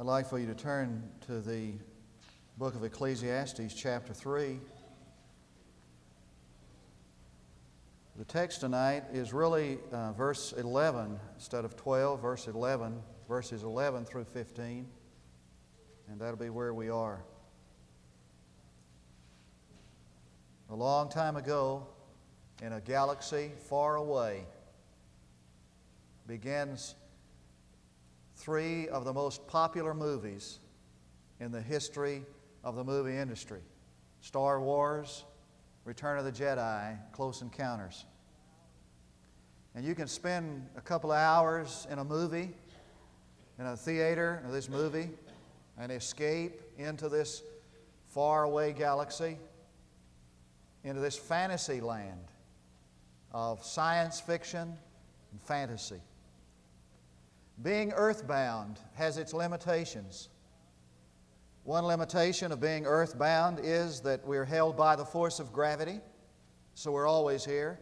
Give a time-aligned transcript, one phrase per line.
[0.00, 1.72] I'd like for you to turn to the
[2.56, 4.60] book of Ecclesiastes, chapter 3.
[8.16, 14.04] The text tonight is really uh, verse 11 instead of 12, verse 11, verses 11
[14.04, 14.86] through 15,
[16.08, 17.24] and that'll be where we are.
[20.70, 21.88] A long time ago,
[22.62, 24.44] in a galaxy far away,
[26.28, 26.94] begins
[28.48, 30.58] three of the most popular movies
[31.38, 32.22] in the history
[32.64, 33.60] of the movie industry
[34.22, 35.24] Star Wars,
[35.84, 38.06] Return of the Jedi, Close Encounters.
[39.74, 42.54] And you can spend a couple of hours in a movie,
[43.58, 45.10] in a theater, of this movie,
[45.78, 47.42] and escape into this
[48.06, 49.36] faraway galaxy,
[50.84, 52.24] into this fantasy land
[53.30, 54.72] of science fiction
[55.32, 56.00] and fantasy.
[57.62, 60.28] Being earthbound has its limitations.
[61.64, 66.00] One limitation of being earthbound is that we're held by the force of gravity,
[66.74, 67.80] so we're always here.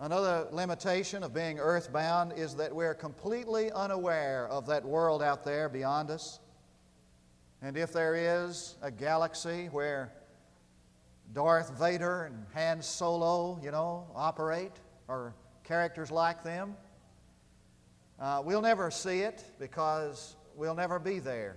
[0.00, 5.68] Another limitation of being earthbound is that we're completely unaware of that world out there
[5.68, 6.38] beyond us.
[7.60, 10.12] And if there is a galaxy where
[11.32, 14.72] Darth Vader and Han Solo, you know, operate,
[15.08, 15.34] or
[15.64, 16.76] characters like them,
[18.20, 21.56] uh, we'll never see it because we'll never be there.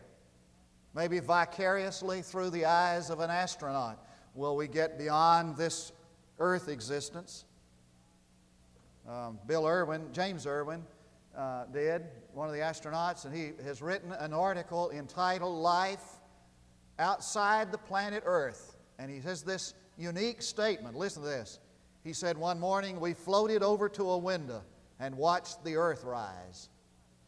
[0.94, 5.92] Maybe vicariously through the eyes of an astronaut will we get beyond this
[6.40, 7.46] earth existence.
[9.10, 10.84] Um, Bill Irwin, James Irwin,
[11.36, 16.04] uh, did, one of the astronauts, and he has written an article entitled Life
[17.00, 18.76] Outside the Planet Earth.
[19.00, 20.96] And he says this unique statement.
[20.96, 21.60] Listen to this.
[22.04, 24.62] He said, One morning we floated over to a window
[25.02, 26.70] and watched the earth rise.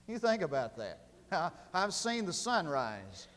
[0.08, 1.52] You think about that.
[1.74, 3.28] I've seen the sun rise.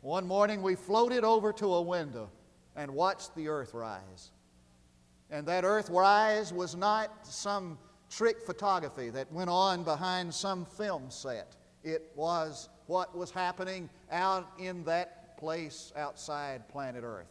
[0.00, 2.30] One morning we floated over to a window
[2.74, 4.32] and watched the earth rise.
[5.30, 7.78] And that earth rise was not some
[8.10, 11.54] trick photography that went on behind some film set.
[11.84, 17.26] It was what was happening out in that place outside planet Earth.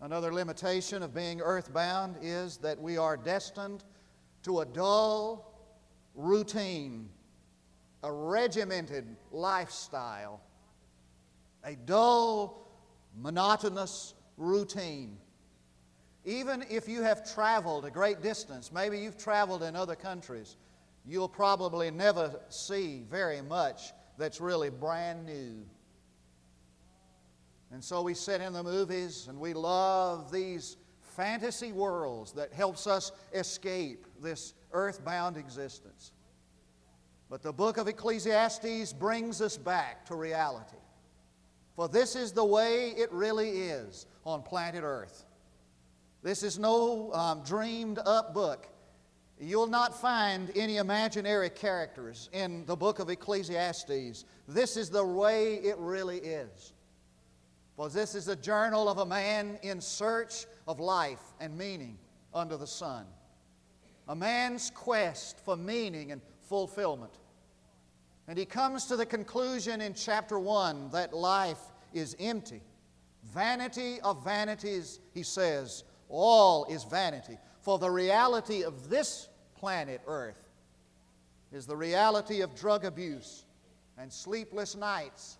[0.00, 3.84] Another limitation of being earthbound is that we are destined
[4.42, 5.52] to a dull
[6.14, 7.08] routine,
[8.02, 10.40] a regimented lifestyle,
[11.64, 12.68] a dull,
[13.18, 15.18] monotonous routine.
[16.24, 20.56] Even if you have traveled a great distance, maybe you've traveled in other countries,
[21.06, 25.64] you'll probably never see very much that's really brand new.
[27.72, 30.76] And so we sit in the movies and we love these
[31.10, 36.12] fantasy worlds that helps us escape this earthbound existence.
[37.28, 40.76] But the book of Ecclesiastes brings us back to reality.
[41.76, 45.24] For this is the way it really is on planet Earth.
[46.22, 48.68] This is no um, dreamed up book.
[49.38, 54.24] You'll not find any imaginary characters in the book of Ecclesiastes.
[54.46, 56.74] This is the way it really is.
[57.80, 61.96] For this is a journal of a man in search of life and meaning
[62.34, 63.06] under the sun.
[64.06, 67.14] A man's quest for meaning and fulfillment.
[68.28, 72.60] And he comes to the conclusion in chapter 1 that life is empty.
[73.32, 77.38] Vanity of vanities, he says, all is vanity.
[77.62, 80.50] For the reality of this planet, Earth,
[81.50, 83.46] is the reality of drug abuse
[83.96, 85.38] and sleepless nights,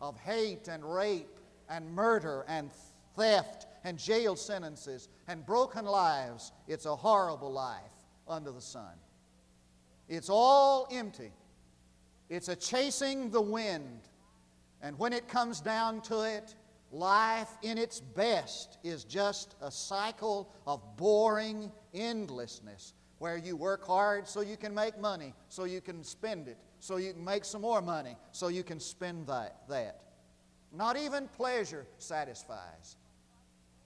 [0.00, 2.70] of hate and rape and murder and
[3.16, 6.52] theft and jail sentences and broken lives.
[6.68, 7.80] It's a horrible life
[8.28, 8.94] under the sun.
[10.08, 11.32] It's all empty.
[12.28, 14.08] It's a chasing the wind.
[14.80, 16.54] And when it comes down to it,
[16.90, 24.26] life in its best is just a cycle of boring endlessness where you work hard
[24.26, 27.62] so you can make money, so you can spend it, so you can make some
[27.62, 29.58] more money, so you can spend that.
[29.68, 30.00] that.
[30.72, 32.96] Not even pleasure satisfies.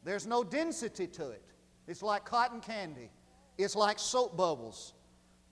[0.04, 1.42] There's no density to it.
[1.88, 3.10] It's like cotton candy,
[3.58, 4.94] it's like soap bubbles.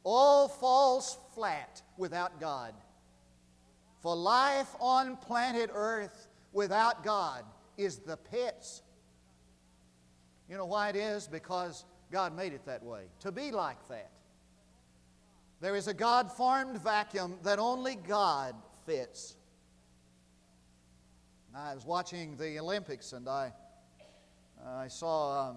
[0.04, 2.74] All falls flat without God.
[4.00, 7.42] For life on planet Earth without God
[7.78, 8.82] is the pits.
[10.48, 11.26] You know why it is?
[11.26, 14.10] Because God made it that way, to be like that.
[15.60, 18.54] There is a God formed vacuum that only God
[18.84, 19.36] fits.
[21.56, 23.52] I was watching the Olympics and I,
[24.60, 25.56] uh, I saw, um,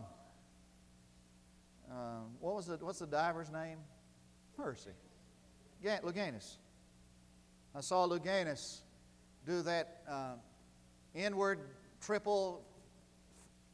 [1.90, 1.96] uh,
[2.40, 3.80] what was the, what's the diver's name?
[4.60, 4.92] Mercy.
[5.84, 6.58] Louganis.
[7.74, 8.82] I saw Louganis
[9.48, 10.34] do that uh,
[11.16, 11.62] inward
[12.00, 12.64] triple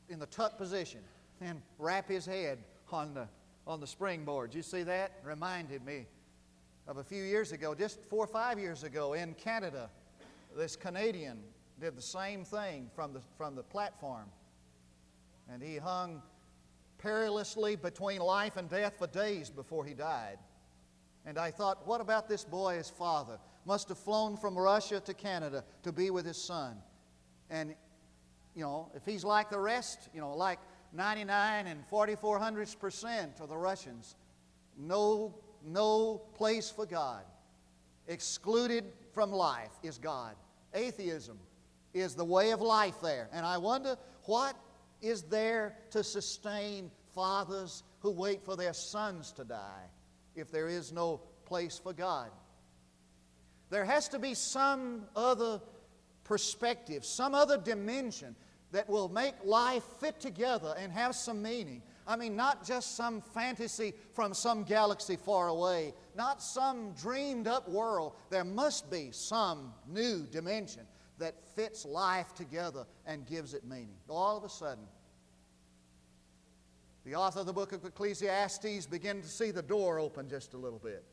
[0.07, 1.01] in the tuck position
[1.41, 2.59] and wrap his head
[2.89, 3.27] on the,
[3.67, 4.55] on the springboard.
[4.55, 5.11] You see that?
[5.25, 6.05] Reminded me
[6.87, 9.89] of a few years ago, just four or five years ago in Canada.
[10.55, 11.39] This Canadian
[11.79, 14.25] did the same thing from the, from the platform.
[15.51, 16.21] And he hung
[16.97, 20.37] perilously between life and death for days before he died.
[21.25, 23.39] And I thought, what about this boy, his father?
[23.65, 26.77] Must have flown from Russia to Canada to be with his son.
[27.49, 27.75] And,
[28.55, 30.59] you know, if he's like the rest, you know, like
[30.93, 34.15] 99 and 44 hundredths percent of the Russians,
[34.77, 35.33] no,
[35.65, 37.23] no place for God.
[38.07, 40.35] Excluded from life is God.
[40.73, 41.39] Atheism
[41.93, 43.29] is the way of life there.
[43.31, 44.55] And I wonder what
[45.01, 49.89] is there to sustain fathers who wait for their sons to die
[50.35, 52.29] if there is no place for God?
[53.69, 55.61] There has to be some other
[56.23, 58.35] perspective, some other dimension
[58.71, 61.81] that will make life fit together and have some meaning.
[62.05, 67.69] I mean, not just some fantasy from some galaxy far away, not some dreamed up
[67.69, 68.13] world.
[68.29, 70.83] There must be some new dimension
[71.19, 73.95] that fits life together and gives it meaning.
[74.09, 74.85] All of a sudden,
[77.05, 80.57] the author of the book of Ecclesiastes begins to see the door open just a
[80.57, 81.03] little bit.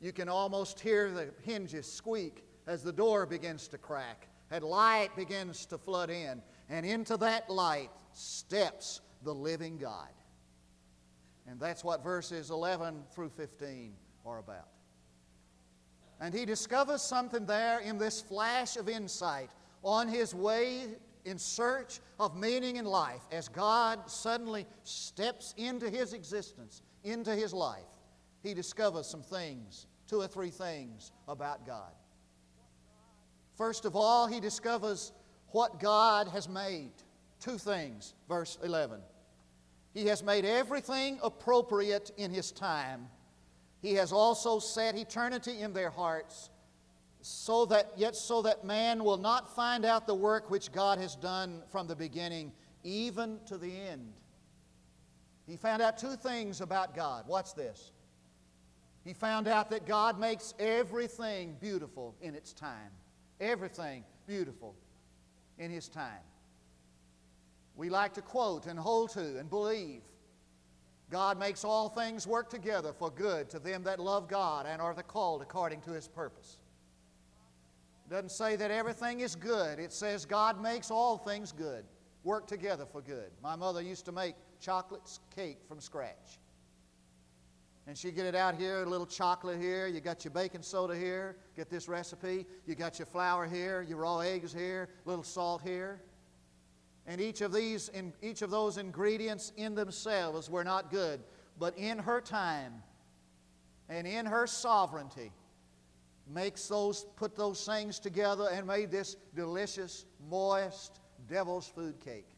[0.00, 5.14] You can almost hear the hinges squeak as the door begins to crack and light
[5.16, 6.42] begins to flood in.
[6.68, 10.08] And into that light steps the living God.
[11.48, 13.92] And that's what verses 11 through 15
[14.24, 14.68] are about.
[16.20, 19.50] And he discovers something there in this flash of insight
[19.82, 20.86] on his way
[21.24, 27.52] in search of meaning in life as God suddenly steps into his existence, into his
[27.52, 27.80] life.
[28.42, 31.92] He discovers some things, two or three things about God.
[33.56, 35.12] First of all, he discovers
[35.48, 36.92] what God has made.
[37.40, 39.00] Two things, verse 11.
[39.92, 43.08] He has made everything appropriate in His time.
[43.80, 46.50] He has also set eternity in their hearts,
[47.22, 51.16] so that yet so that man will not find out the work which God has
[51.16, 52.52] done from the beginning,
[52.84, 54.12] even to the end.
[55.46, 57.24] He found out two things about God.
[57.26, 57.92] What's this?
[59.04, 62.90] He found out that God makes everything beautiful in its time.
[63.40, 64.74] Everything beautiful
[65.58, 66.22] in His time.
[67.76, 70.02] We like to quote and hold to and believe.
[71.10, 74.94] God makes all things work together for good to them that love God and are
[74.94, 76.58] the called according to His purpose.
[78.06, 79.78] It doesn't say that everything is good.
[79.80, 81.84] It says God makes all things good,
[82.22, 83.30] work together for good.
[83.42, 86.38] My mother used to make chocolate cake from scratch.
[87.86, 90.96] And she get it out here, a little chocolate here, you got your baking soda
[90.96, 95.24] here, get this recipe, you got your flour here, your raw eggs here, a little
[95.24, 96.00] salt here.
[97.10, 101.18] And each of these, in, each of those ingredients in themselves were not good.
[101.58, 102.84] But in her time
[103.88, 105.32] and in her sovereignty,
[106.32, 112.28] makes those, put those things together and made this delicious, moist, devil's food cake.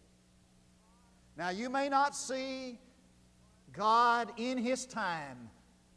[1.36, 2.78] Now, you may not see
[3.74, 5.50] God in His time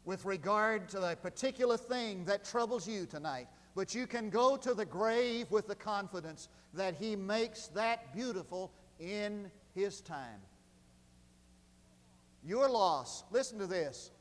[0.04, 3.48] with regard to the particular thing that troubles you tonight.
[3.76, 8.72] But you can go to the grave with the confidence that He makes that beautiful
[8.98, 10.40] in His time.
[12.42, 14.12] Your loss, listen to this,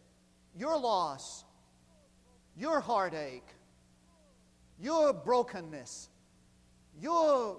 [0.57, 1.45] your loss,
[2.57, 3.47] your heartache,
[4.77, 6.09] your brokenness,
[7.01, 7.57] your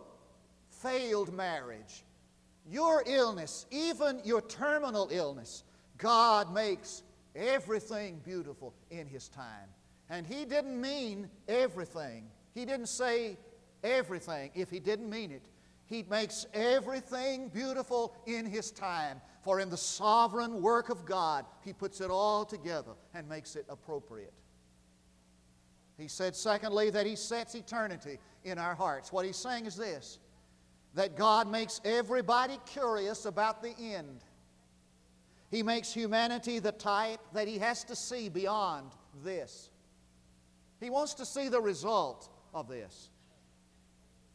[0.68, 2.04] failed marriage,
[2.70, 5.64] your illness, even your terminal illness,
[5.96, 9.70] God makes everything beautiful in His time.
[10.08, 12.28] And He didn't mean everything.
[12.54, 13.36] He didn't say
[13.82, 15.42] everything if He didn't mean it.
[15.86, 19.20] He makes everything beautiful in His time.
[19.42, 23.66] For in the sovereign work of God, He puts it all together and makes it
[23.68, 24.32] appropriate.
[25.96, 29.12] He said, secondly, that He sets eternity in our hearts.
[29.12, 30.18] What He's saying is this
[30.96, 34.24] that God makes everybody curious about the end.
[35.50, 38.90] He makes humanity the type that he has to see beyond
[39.22, 39.70] this.
[40.80, 43.10] He wants to see the result of this.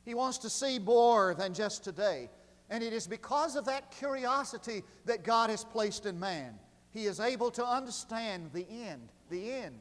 [0.03, 2.29] He wants to see more than just today.
[2.69, 6.57] And it is because of that curiosity that God has placed in man.
[6.91, 9.79] He is able to understand the end, the end.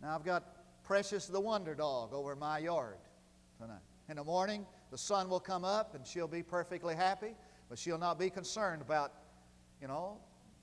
[0.00, 0.44] Now, I've got
[0.84, 2.96] Precious the Wonder Dog over my yard
[3.60, 3.82] tonight.
[4.08, 7.34] In the morning, the sun will come up and she'll be perfectly happy.
[7.68, 9.12] But she'll not be concerned about,
[9.82, 10.18] you know,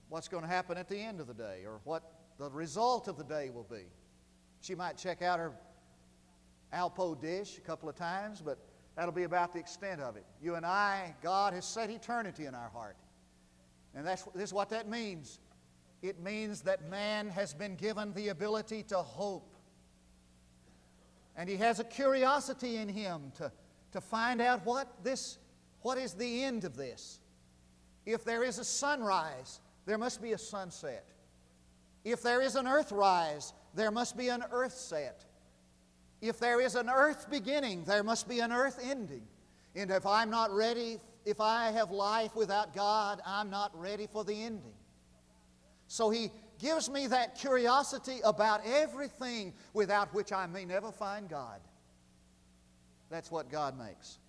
[0.09, 2.03] what's going to happen at the end of the day or what
[2.37, 3.83] the result of the day will be.
[4.61, 5.53] She might check out her
[6.73, 8.57] Alpo dish a couple of times, but
[8.95, 10.25] that'll be about the extent of it.
[10.41, 12.97] You and I, God has set eternity in our heart.
[13.93, 15.39] And that's, this is what that means.
[16.01, 19.55] It means that man has been given the ability to hope.
[21.37, 23.51] And he has a curiosity in him to,
[23.93, 25.37] to find out what, this,
[25.81, 27.19] what is the end of this.
[28.05, 31.05] If there is a sunrise, there must be a sunset.
[32.05, 35.25] If there is an earth rise, there must be an earth set.
[36.21, 39.23] If there is an earth beginning, there must be an earth ending.
[39.75, 44.23] And if I'm not ready, if I have life without God, I'm not ready for
[44.23, 44.75] the ending.
[45.87, 51.59] So he gives me that curiosity about everything without which I may never find God.
[53.09, 54.19] That's what God makes.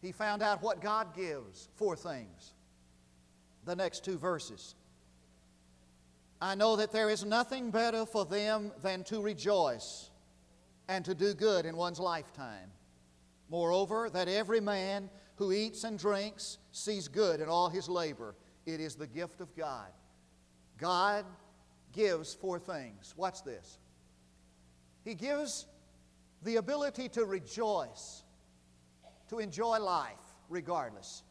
[0.00, 2.54] He found out what God gives four things.
[3.64, 4.74] The next two verses.
[6.46, 10.10] I know that there is nothing better for them than to rejoice
[10.86, 12.70] and to do good in one's lifetime.
[13.48, 18.36] Moreover, that every man who eats and drinks sees good in all his labor.
[18.64, 19.88] It is the gift of God.
[20.78, 21.24] God
[21.92, 23.12] gives four things.
[23.16, 23.78] Watch this.
[25.04, 25.66] He gives
[26.44, 28.22] the ability to rejoice,
[29.30, 30.14] to enjoy life
[30.48, 31.24] regardless.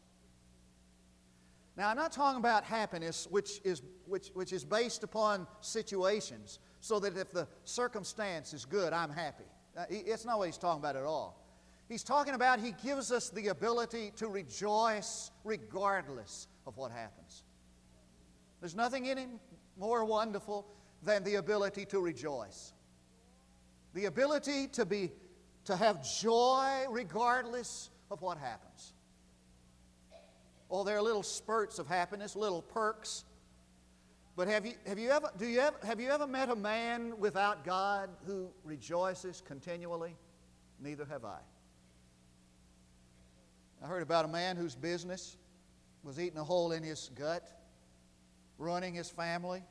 [1.77, 7.00] Now, I'm not talking about happiness, which is, which, which is based upon situations, so
[7.00, 9.44] that if the circumstance is good, I'm happy.
[9.77, 11.46] Uh, it's not what he's talking about at all.
[11.89, 17.44] He's talking about he gives us the ability to rejoice regardless of what happens.
[18.62, 19.39] There's nothing in him
[19.77, 20.65] more wonderful
[21.03, 22.74] than the ability to rejoice.
[23.94, 25.12] The ability to be
[25.65, 28.94] to have joy regardless of what happens.
[30.69, 33.24] Oh, there are little spurts of happiness, little perks.
[34.36, 37.17] But have you, have you ever, do you ever, have you ever met a man
[37.19, 40.15] without God who rejoices continually?
[40.81, 41.39] Neither have I.
[43.84, 45.38] I heard about a man whose business
[46.03, 47.48] was eating a hole in his gut,
[48.57, 49.63] ruining his family,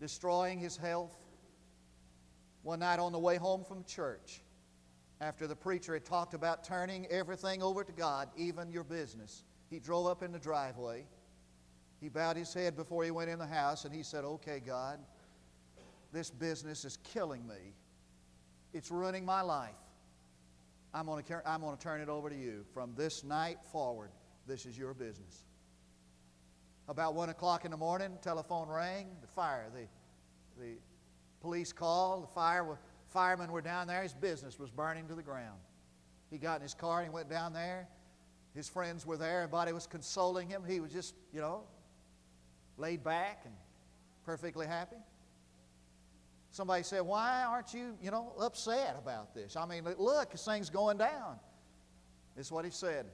[0.00, 1.16] destroying his health.
[2.62, 4.42] One night on the way home from church,
[5.20, 9.78] after the preacher had talked about turning everything over to God, even your business, he
[9.78, 11.04] drove up in the driveway.
[12.00, 14.98] He bowed his head before he went in the house and he said, Okay, God,
[16.12, 17.74] this business is killing me.
[18.72, 19.70] It's ruining my life.
[20.92, 22.64] I'm going, to, I'm going to turn it over to you.
[22.74, 24.10] From this night forward,
[24.46, 25.44] this is your business.
[26.88, 29.86] About 1 o'clock in the morning, telephone rang, the fire, the,
[30.60, 30.72] the
[31.40, 32.76] police called, the fire,
[33.08, 35.60] firemen were down there, his business was burning to the ground.
[36.30, 37.86] He got in his car and he went down there.
[38.54, 40.62] His friends were there, everybody was consoling him.
[40.66, 41.62] He was just, you know,
[42.76, 43.54] laid back and
[44.24, 44.96] perfectly happy.
[46.50, 49.56] Somebody said, Why aren't you, you know, upset about this?
[49.56, 51.38] I mean, look, this thing's going down.
[52.36, 53.06] This is what he said.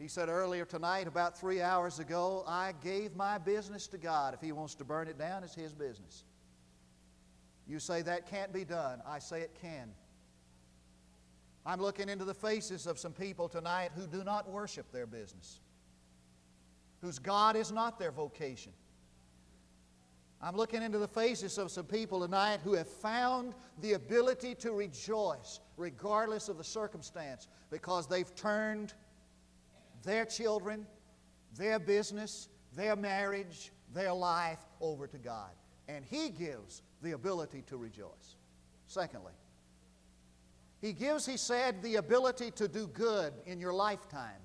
[0.00, 4.32] He said earlier tonight, about three hours ago, I gave my business to God.
[4.32, 6.24] If He wants to burn it down, it's His business.
[7.68, 9.02] You say that can't be done.
[9.06, 9.90] I say it can.
[11.66, 15.60] I'm looking into the faces of some people tonight who do not worship their business,
[17.00, 18.72] whose God is not their vocation.
[20.42, 24.72] I'm looking into the faces of some people tonight who have found the ability to
[24.72, 28.94] rejoice regardless of the circumstance because they've turned
[30.02, 30.86] their children,
[31.56, 35.50] their business, their marriage, their life over to God.
[35.88, 38.36] And He gives the ability to rejoice.
[38.86, 39.32] Secondly,
[40.80, 44.40] He gives, He said, the ability to do good in your lifetime.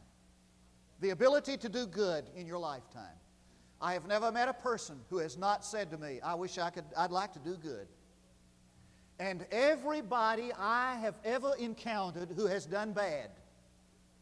[0.99, 3.17] The ability to do good in your lifetime.
[3.81, 6.69] I have never met a person who has not said to me, I wish I
[6.69, 7.87] could, I'd like to do good.
[9.19, 13.29] And everybody I have ever encountered who has done bad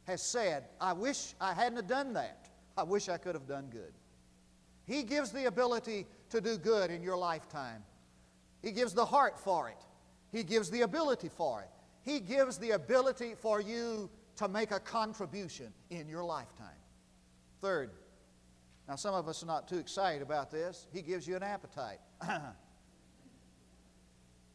[0.05, 2.49] has said, I wish I hadn't have done that.
[2.77, 3.93] I wish I could have done good.
[4.85, 7.83] He gives the ability to do good in your lifetime.
[8.61, 9.77] He gives the heart for it.
[10.31, 11.69] He gives the ability for it.
[12.03, 16.67] He gives the ability for you to make a contribution in your lifetime.
[17.61, 17.91] Third,
[18.87, 20.87] now, some of us are not too excited about this.
[20.91, 21.99] He gives you an appetite.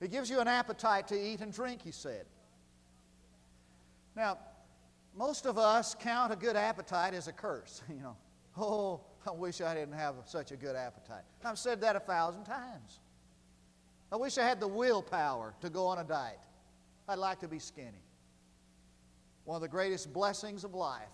[0.01, 2.27] he gives you an appetite to eat and drink, he said.
[4.15, 4.39] Now,
[5.17, 7.83] most of us count a good appetite as a curse.
[7.89, 8.17] You know,
[8.59, 11.25] oh, I wish I didn't have such a good appetite.
[11.45, 13.01] I've said that a thousand times.
[14.13, 16.39] I wish I had the willpower to go on a diet.
[17.09, 18.05] I'd like to be skinny.
[19.45, 21.09] One of the greatest blessings of life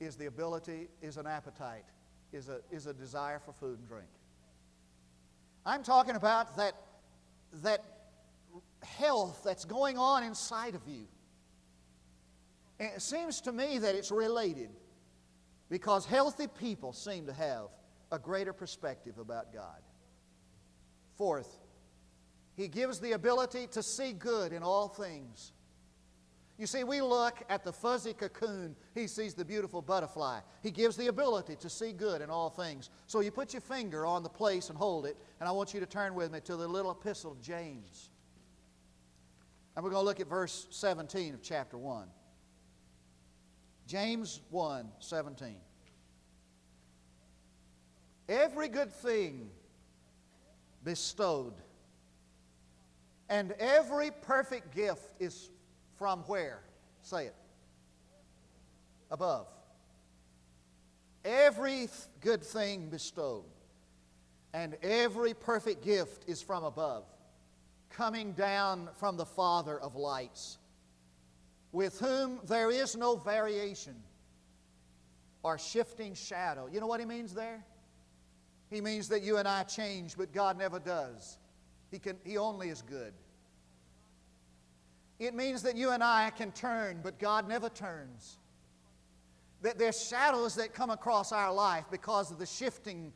[0.00, 1.84] is the ability, is an appetite,
[2.32, 4.08] is a, is a desire for food and drink.
[5.64, 6.74] I'm talking about that,
[7.62, 7.82] that
[8.82, 11.06] health that's going on inside of you.
[12.78, 14.68] And it seems to me that it's related
[15.70, 17.68] because healthy people seem to have
[18.12, 19.80] a greater perspective about God.
[21.16, 21.60] Fourth,
[22.56, 25.52] He gives the ability to see good in all things.
[26.56, 30.38] You see, we look at the fuzzy cocoon, he sees the beautiful butterfly.
[30.62, 32.90] He gives the ability to see good in all things.
[33.08, 35.80] So you put your finger on the place and hold it, and I want you
[35.80, 38.10] to turn with me to the little epistle of James.
[39.74, 42.06] And we're going to look at verse 17 of chapter 1.
[43.88, 45.56] James 1 17.
[48.28, 49.50] Every good thing
[50.84, 51.54] bestowed,
[53.28, 55.50] and every perfect gift is
[55.98, 56.62] from where?
[57.02, 57.34] Say it.
[59.10, 59.46] Above.
[61.24, 61.88] Every
[62.20, 63.44] good thing bestowed,
[64.52, 67.04] and every perfect gift is from above,
[67.88, 70.58] coming down from the Father of lights
[71.74, 73.96] with whom there is no variation
[75.42, 76.68] or shifting shadow.
[76.70, 77.64] You know what he means there?
[78.70, 81.36] He means that you and I change, but God never does.
[81.94, 83.12] He, can, he only is good.
[85.20, 88.38] It means that you and I can turn, but God never turns.
[89.62, 93.12] That there's shadows that come across our life because of the shifting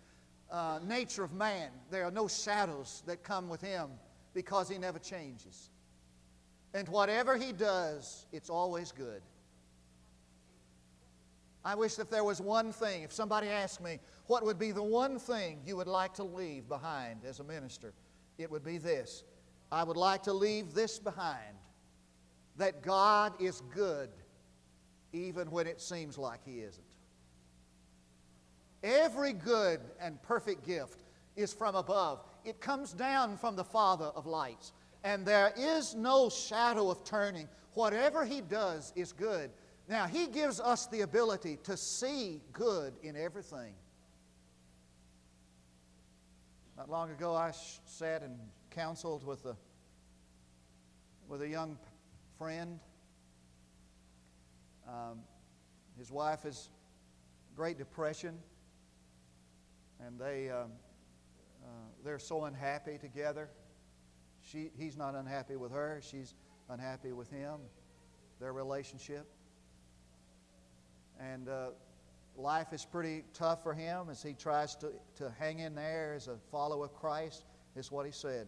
[0.48, 1.70] uh, nature of man.
[1.90, 3.88] There are no shadows that come with Him
[4.32, 5.70] because He never changes.
[6.72, 9.22] And whatever He does, it's always good.
[11.64, 14.84] I wish if there was one thing, if somebody asked me, what would be the
[14.84, 17.92] one thing you would like to leave behind as a minister?
[18.38, 19.24] It would be this
[19.70, 21.56] I would like to leave this behind
[22.56, 24.10] that God is good
[25.12, 26.84] even when it seems like He isn't.
[28.82, 31.02] Every good and perfect gift
[31.36, 34.72] is from above, it comes down from the Father of lights
[35.04, 37.48] and there is no shadow of turning.
[37.74, 39.50] Whatever He does is good.
[39.88, 43.74] Now, He gives us the ability to see good in everything.
[46.78, 47.50] Not long ago, I
[47.86, 48.38] sat and
[48.70, 49.56] counseled with a,
[51.26, 51.76] with a young
[52.38, 52.78] friend.
[54.86, 55.18] Um,
[55.98, 56.70] his wife is
[57.56, 58.38] Great Depression,
[59.98, 60.70] and they, um,
[61.64, 61.68] uh,
[62.04, 63.50] they're so unhappy together.
[64.42, 66.36] She, he's not unhappy with her, she's
[66.68, 67.56] unhappy with him,
[68.38, 69.26] their relationship.
[71.18, 71.70] And uh,
[72.38, 76.28] life is pretty tough for him as he tries to, to hang in there as
[76.28, 77.44] a follower of Christ,
[77.76, 78.46] is what he said.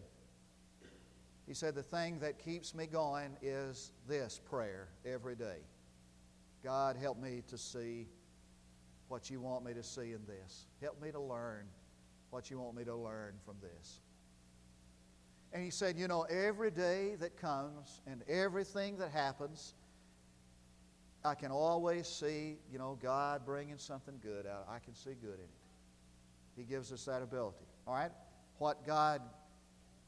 [1.45, 5.57] He said, The thing that keeps me going is this prayer every day
[6.63, 8.07] God, help me to see
[9.07, 10.67] what you want me to see in this.
[10.81, 11.65] Help me to learn
[12.29, 13.99] what you want me to learn from this.
[15.51, 19.73] And he said, You know, every day that comes and everything that happens,
[21.23, 24.67] I can always see, you know, God bringing something good out.
[24.69, 25.49] I can see good in it.
[26.55, 27.65] He gives us that ability.
[27.87, 28.11] All right?
[28.57, 29.21] What God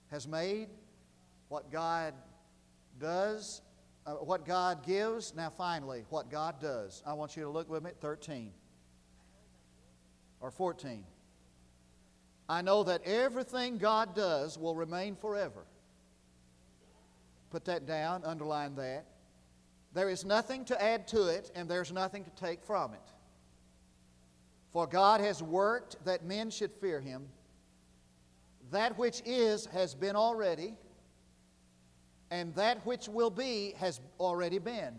[0.10, 0.70] has made,
[1.50, 2.14] what God
[3.00, 3.62] does,
[4.06, 5.36] uh, what God gives.
[5.36, 7.04] Now, finally, what God does.
[7.06, 8.52] I want you to look with me at 13
[10.42, 11.04] or 14.
[12.50, 15.66] I know that everything God does will remain forever.
[17.50, 19.06] Put that down, underline that.
[19.94, 23.00] There is nothing to add to it, and there's nothing to take from it.
[24.72, 27.28] For God has worked that men should fear Him.
[28.72, 30.76] That which is has been already,
[32.32, 34.96] and that which will be has already been.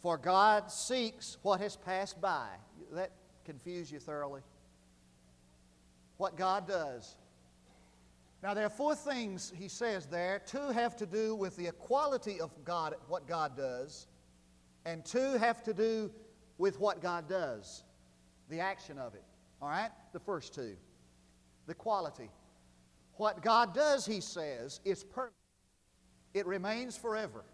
[0.00, 2.46] For God seeks what has passed by.
[2.92, 3.10] That
[3.44, 4.42] confuse you thoroughly?
[6.18, 7.16] what God does.
[8.42, 10.40] Now, there are four things he says there.
[10.46, 14.06] Two have to do with the equality of God, what God does,
[14.84, 16.10] and two have to do
[16.56, 17.82] with what God does,
[18.48, 19.24] the action of it.
[19.60, 19.90] All right?
[20.12, 20.76] The first two.
[21.66, 22.30] The quality.
[23.14, 25.34] What God does, he says, is permanent,
[26.32, 27.44] it remains forever.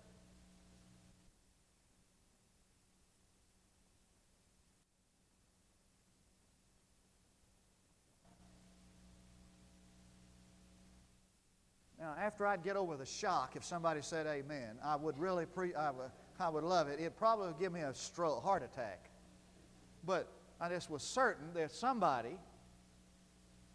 [12.04, 15.74] Now, after I'd get over the shock, if somebody said amen, I would really, pre-
[15.74, 17.00] I, would, I would love it.
[17.00, 19.08] It'd probably give me a stroke, heart attack.
[20.04, 20.28] But
[20.60, 22.36] I just was certain that somebody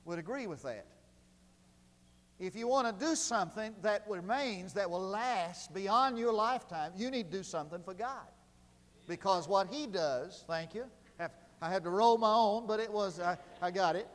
[0.05, 0.85] would agree with that.
[2.39, 7.09] If you want to do something that remains, that will last beyond your lifetime, you
[7.09, 8.27] need to do something for God.
[9.07, 10.85] Because what He does, thank you,
[11.19, 14.07] I had to roll my own, but it was, I, I got it.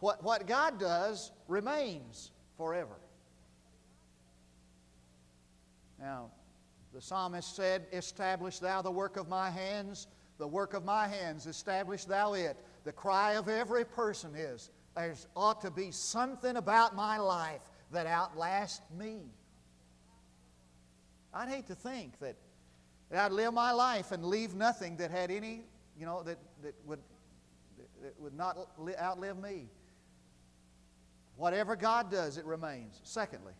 [0.00, 2.96] What, what God does remains forever.
[5.98, 6.30] Now,
[6.92, 10.06] the psalmist said, Establish thou the work of my hands,
[10.38, 12.56] the work of my hands, establish thou it.
[12.84, 17.60] The cry of every person is, There ought to be something about my life
[17.92, 19.20] that outlasts me.
[21.32, 22.36] I'd hate to think that,
[23.10, 25.62] that I'd live my life and leave nothing that had any,
[25.98, 27.00] you know, that, that, would,
[28.02, 28.56] that would not
[28.98, 29.68] outlive me.
[31.40, 33.00] Whatever God does, it remains.
[33.02, 33.54] Secondly,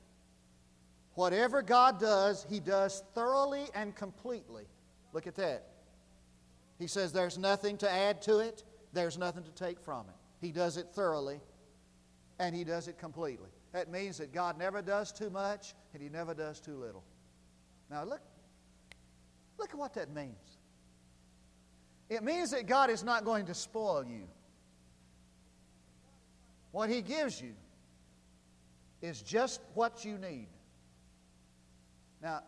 [1.15, 4.65] whatever God does, He does thoroughly and completely.
[5.15, 5.67] Look at that.
[6.79, 10.15] He says there's nothing to add to it, there's nothing to take from it.
[10.43, 11.41] He does it thoroughly
[12.39, 13.49] and He does it completely.
[13.73, 17.03] That means that God never does too much and He never does too little.
[17.91, 18.21] Now, look,
[19.57, 20.59] look at what that means.
[22.11, 24.29] It means that God is not going to spoil you.
[26.73, 27.55] What He gives you
[29.03, 30.49] is just what you need.
[32.23, 32.43] Now,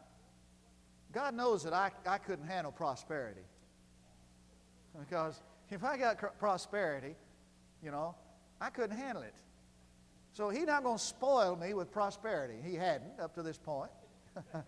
[1.13, 3.43] God knows that I, I couldn't handle prosperity.
[4.99, 7.15] Because if I got prosperity,
[7.83, 8.15] you know,
[8.61, 9.35] I couldn't handle it.
[10.33, 12.55] So He's not going to spoil me with prosperity.
[12.65, 13.91] He hadn't up to this point.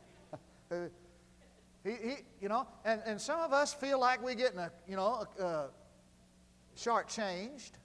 [0.70, 4.96] he, he, you know, and, and some of us feel like we're getting a, you
[4.96, 5.70] know, a, a
[6.76, 7.78] short changed,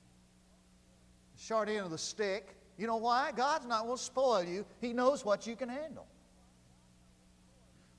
[1.37, 2.55] short end of the stick.
[2.79, 3.33] You know why?
[3.35, 4.65] God's not going to spoil you.
[4.79, 6.07] He knows what you can handle.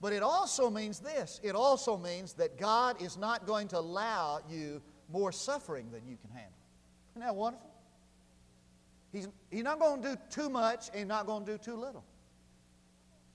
[0.01, 4.41] But it also means this it also means that God is not going to allow
[4.49, 4.81] you
[5.13, 6.57] more suffering than you can handle.
[7.13, 7.69] Isn't that wonderful?
[9.13, 12.05] He's, he's not going to do too much and not going to do too little.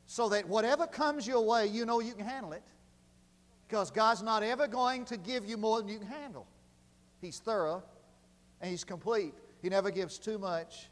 [0.08, 2.64] So that whatever comes your way, you know you can handle it.
[3.68, 6.48] Because God's not ever going to give you more than you can handle.
[7.22, 7.84] He's thorough
[8.62, 9.34] and He's complete.
[9.62, 10.90] He never gives too much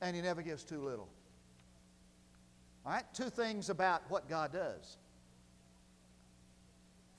[0.00, 1.08] and He never gives too little.
[2.84, 4.96] All right, two things about what God does.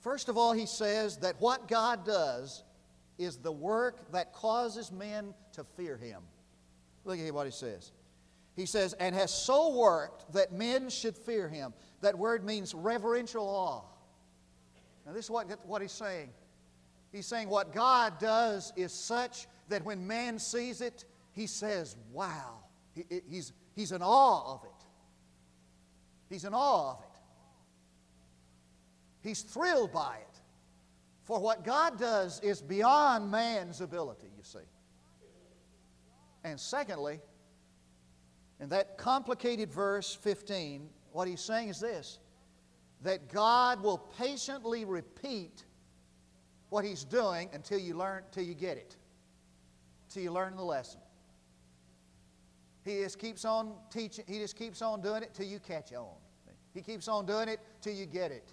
[0.00, 2.64] First of all, He says that what God does
[3.18, 6.22] is the work that causes men to fear Him.
[7.04, 7.92] Look at what He says.
[8.56, 11.72] He says, and has so worked that men should fear him.
[12.02, 13.82] That word means reverential awe.
[15.06, 16.28] Now, this is what, what he's saying.
[17.12, 22.58] He's saying what God does is such that when man sees it, he says, Wow.
[22.94, 24.84] He, he's, he's in awe of it.
[26.28, 27.20] He's in awe of it.
[29.22, 30.40] He's thrilled by it.
[31.24, 34.58] For what God does is beyond man's ability, you see.
[36.42, 37.20] And secondly,
[38.60, 42.18] in that complicated verse 15, what he's saying is this
[43.02, 45.64] that God will patiently repeat
[46.68, 48.96] what he's doing until you learn, till you get it,
[50.10, 51.00] till you learn the lesson.
[52.84, 56.06] He just keeps on teaching, he just keeps on doing it till you catch on.
[56.72, 58.52] He keeps on doing it till you get it.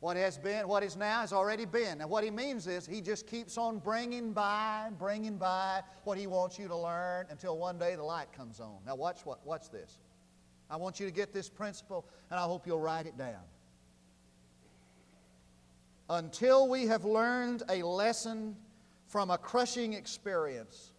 [0.00, 2.02] What has been, what is now, has already been.
[2.02, 6.26] And what he means is he just keeps on bringing by, bringing by what he
[6.26, 8.76] wants you to learn until one day the light comes on.
[8.86, 9.98] Now, watch, what, watch this.
[10.70, 13.40] I want you to get this principle, and I hope you'll write it down.
[16.10, 18.56] Until we have learned a lesson
[19.06, 20.92] from a crushing experience,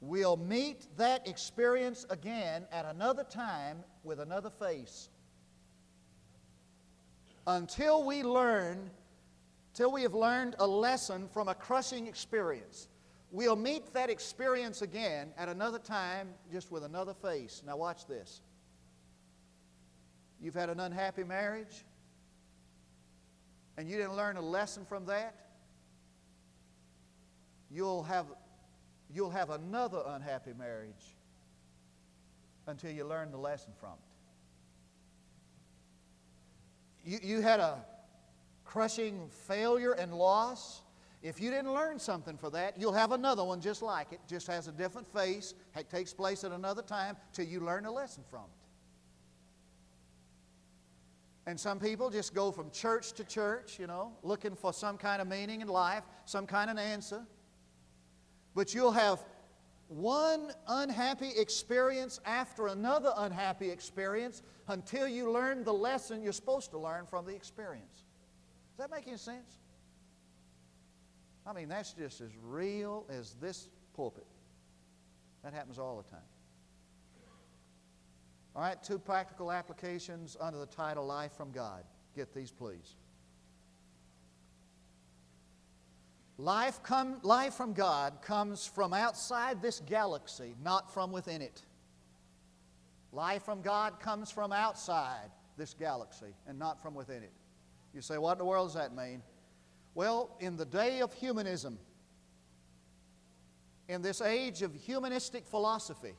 [0.00, 5.08] we'll meet that experience again at another time with another face
[7.46, 8.90] until we learn,
[9.74, 12.88] till we have learned a lesson from a crushing experience.
[13.32, 17.62] We'll meet that experience again at another time, just with another face.
[17.64, 18.40] Now, watch this.
[20.40, 21.84] You've had an unhappy marriage,
[23.76, 25.34] and you didn't learn a lesson from that.
[27.70, 28.26] You'll have,
[29.12, 31.16] you'll have another unhappy marriage
[32.66, 34.10] until you learn the lesson from it
[37.04, 37.84] you, you had a
[38.64, 40.82] crushing failure and loss.
[41.22, 44.46] If you didn't learn something for that, you'll have another one just like it, just
[44.46, 48.22] has a different face, it takes place at another time till you learn a lesson
[48.30, 48.50] from it.
[51.46, 55.20] And some people just go from church to church, you know, looking for some kind
[55.20, 57.26] of meaning in life, some kind of answer.
[58.54, 59.20] But you'll have
[59.88, 66.78] one unhappy experience after another unhappy experience until you learn the lesson you're supposed to
[66.78, 68.04] learn from the experience.
[68.76, 69.58] Does that make any sense?
[71.46, 74.26] I mean, that's just as real as this pulpit.
[75.42, 76.20] That happens all the time.
[78.54, 81.84] All right, two practical applications under the title Life from God.
[82.14, 82.96] Get these, please.
[86.40, 91.60] Life, come, life from God comes from outside this galaxy, not from within it.
[93.12, 97.32] Life from God comes from outside this galaxy and not from within it.
[97.92, 99.20] You say, what in the world does that mean?
[99.94, 101.78] Well, in the day of humanism,
[103.90, 106.14] in this age of humanistic philosophy,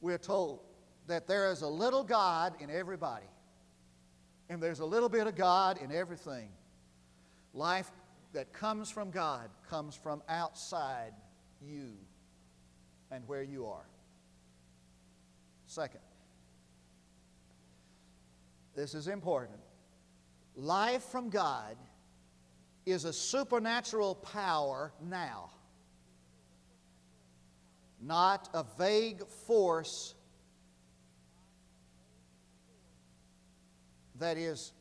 [0.00, 0.60] we're told
[1.08, 3.26] that there is a little God in everybody,
[4.48, 6.50] and there's a little bit of God in everything.
[7.52, 7.90] Life
[8.32, 11.12] that comes from God comes from outside
[11.60, 11.92] you
[13.10, 13.88] and where you are.
[15.66, 16.00] Second,
[18.74, 19.58] this is important.
[20.56, 21.76] Life from God
[22.86, 25.50] is a supernatural power now,
[28.00, 30.14] not a vague force
[34.18, 34.72] that is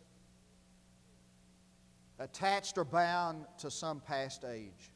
[2.20, 4.92] attached or bound to some past age.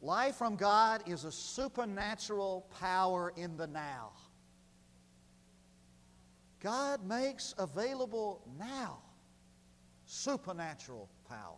[0.00, 4.10] Life from God is a supernatural power in the now.
[6.60, 8.98] God makes available now
[10.06, 11.56] supernatural power.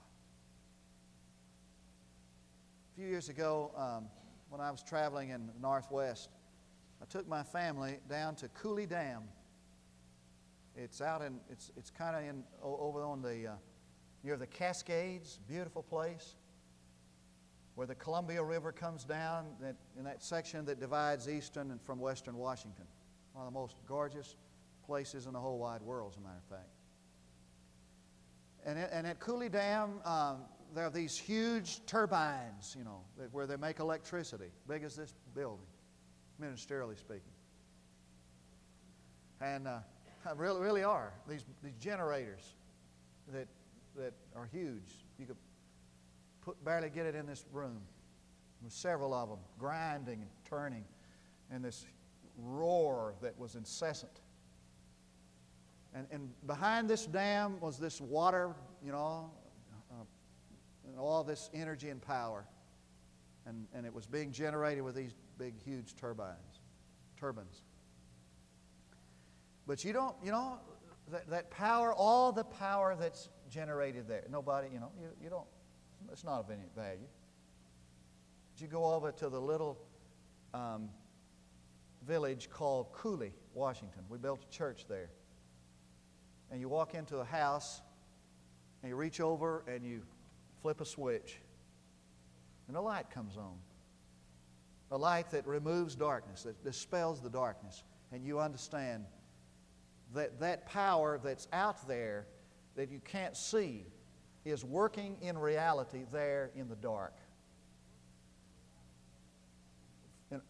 [2.93, 4.07] A few years ago, um,
[4.49, 6.31] when I was traveling in the Northwest,
[7.03, 9.23] I took my family down to Coulee Dam.
[10.77, 13.55] It's out in, it's, it's kind of in, over on the, uh,
[14.27, 16.35] near the Cascades, beautiful place,
[17.77, 22.01] where the Columbia River comes down that, in that section that divides eastern and from
[22.01, 22.87] western Washington.
[23.35, 24.35] One of the most gorgeous
[24.85, 26.71] places in the whole wide world, as a matter of fact.
[28.65, 30.39] And, and at Coulee Dam, um,
[30.75, 35.67] there are these huge turbines, you know, where they make electricity, big as this building,
[36.43, 37.23] ministerially speaking.
[39.41, 39.79] And uh,
[40.37, 42.57] really, really are these, these generators
[43.33, 43.47] that,
[43.97, 45.05] that are huge.
[45.19, 45.37] You could
[46.43, 47.81] put, barely get it in this room.
[48.63, 50.85] With several of them grinding and turning,
[51.51, 51.85] and this
[52.39, 54.21] roar that was incessant.
[55.95, 58.55] And, and behind this dam was this water,
[58.85, 59.31] you know,
[59.91, 60.05] uh,
[60.89, 62.45] and all this energy and power.
[63.47, 66.61] And, and it was being generated with these big, huge turbines,
[67.19, 67.63] turbines.
[69.67, 70.59] But you don't, you know,
[71.13, 75.47] that, that power, all the power that's generated there, nobody, you know, you, you don't,
[76.13, 77.07] it's not of any value.
[78.53, 79.79] But you go over to the little
[80.55, 80.89] um,
[82.07, 84.03] village called Coulee, Washington.
[84.09, 85.11] We built a church there
[86.51, 87.81] and you walk into a house
[88.83, 90.03] and you reach over and you
[90.63, 91.39] flip a switch
[92.69, 93.57] and a light comes on.
[94.93, 97.83] A light that removes darkness, that dispels the darkness.
[98.13, 99.05] And you understand
[100.15, 102.27] that that power that's out there
[102.77, 103.87] that you can't see
[104.45, 107.15] is working in reality there in the dark.
[110.31, 110.41] In,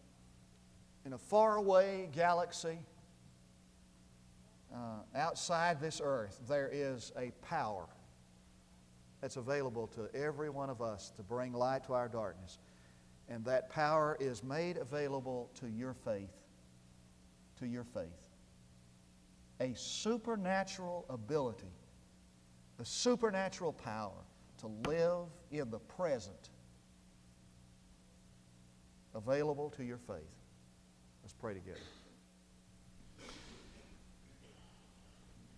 [1.05, 2.77] in a faraway galaxy,
[4.73, 4.77] uh,
[5.15, 7.87] outside this earth, there is a power
[9.21, 12.59] that's available to every one of us to bring light to our darkness.
[13.29, 16.29] And that power is made available to your faith.
[17.59, 18.29] To your faith.
[19.59, 21.73] A supernatural ability,
[22.79, 24.23] a supernatural power
[24.59, 26.49] to live in the present
[29.15, 30.17] available to your faith.
[31.23, 31.79] Let's pray together.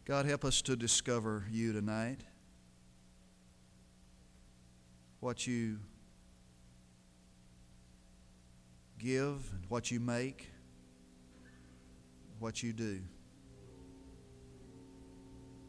[0.06, 2.22] God, help us to discover you tonight.
[5.20, 5.78] What you
[8.98, 10.50] give, and what you make,
[12.40, 13.02] what you do.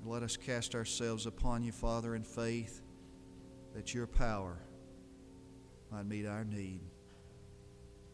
[0.05, 2.83] Let us cast ourselves upon you, Father, in faith
[3.75, 4.59] that your power
[5.91, 6.81] might meet our need.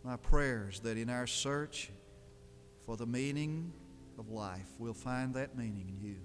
[0.02, 1.90] My prayers that in our search
[2.84, 3.72] for the meaning
[4.18, 6.16] of life, we'll find that meaning in you.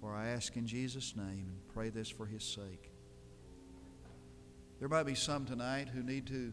[0.00, 2.90] For I ask in Jesus' name and pray this for his sake.
[4.80, 6.52] There might be some tonight who need to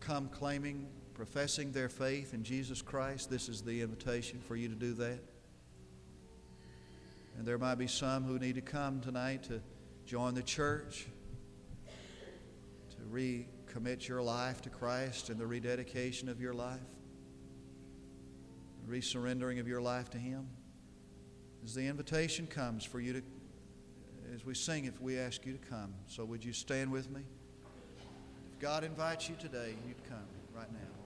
[0.00, 3.30] come claiming, professing their faith in Jesus Christ.
[3.30, 5.20] This is the invitation for you to do that.
[7.38, 9.62] And there might be some who need to come tonight to
[10.04, 11.06] join the church,
[12.90, 16.80] to recommit your life to Christ and the rededication of your life
[18.88, 20.48] the resurrendering of your life to Him.
[21.64, 23.22] As the invitation comes for you to,
[24.34, 25.94] as we sing, if we ask you to come.
[26.06, 27.22] So would you stand with me?
[28.52, 30.97] If God invites you today, you'd come right now.